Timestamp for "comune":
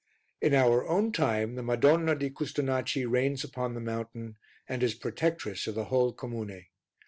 6.11-6.65